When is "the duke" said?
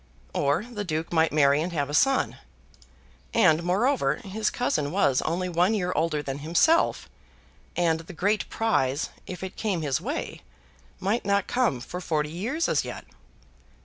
0.65-1.13